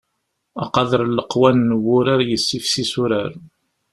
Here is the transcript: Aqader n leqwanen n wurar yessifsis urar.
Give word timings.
Aqader 0.63 1.01
n 1.05 1.15
leqwanen 1.17 1.69
n 1.75 1.79
wurar 1.83 2.19
yessifsis 2.29 2.93
urar. 3.03 3.31